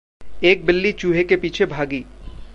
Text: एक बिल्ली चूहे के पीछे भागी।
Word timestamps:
एक 0.43 0.65
बिल्ली 0.65 0.91
चूहे 0.91 1.23
के 1.23 1.35
पीछे 1.35 1.65
भागी। 1.65 2.03